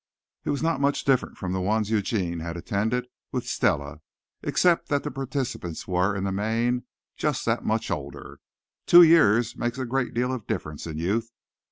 [0.45, 4.01] It was not much different from the ones Eugene had attended with Stella,
[4.41, 6.85] except that the participants were, in the main,
[7.17, 8.39] just that much older.
[8.87, 11.29] Two years make a great deal of difference in youth.